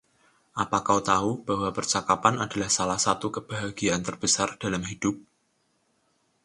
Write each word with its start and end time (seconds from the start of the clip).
Apa 0.63 0.77
kau 0.87 0.97
tahu 1.11 1.31
bahwa 1.47 1.69
percakapan 1.77 2.35
adalah 2.45 2.69
salah 2.77 2.97
satu 3.05 3.27
kebahagiaan 3.35 4.01
terbesar 4.07 4.49
dalam 4.63 4.81
hidup? 4.91 5.13